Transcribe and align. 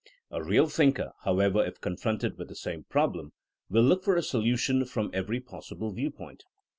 A 0.31 0.43
real 0.43 0.67
thinker, 0.67 1.11
however, 1.25 1.63
if 1.63 1.79
confronted 1.79 2.35
with 2.39 2.47
the 2.47 2.55
same 2.55 2.85
problem, 2.85 3.33
will 3.69 3.83
look 3.83 4.03
for 4.03 4.15
a 4.15 4.23
solution 4.23 4.83
from 4.83 5.11
every 5.13 5.39
possible 5.39 5.91
viewpoint. 5.91 6.41